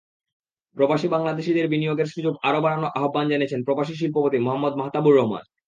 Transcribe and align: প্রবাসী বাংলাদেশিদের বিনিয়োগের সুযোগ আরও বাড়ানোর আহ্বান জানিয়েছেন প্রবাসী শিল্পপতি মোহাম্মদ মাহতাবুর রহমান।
প্রবাসী 0.77 1.07
বাংলাদেশিদের 1.07 1.65
বিনিয়োগের 1.67 2.11
সুযোগ 2.13 2.33
আরও 2.43 2.59
বাড়ানোর 2.61 2.93
আহ্বান 2.97 3.25
জানিয়েছেন 3.29 3.59
প্রবাসী 3.63 3.93
শিল্পপতি 3.95 4.37
মোহাম্মদ 4.39 4.73
মাহতাবুর 4.77 5.17
রহমান। 5.17 5.43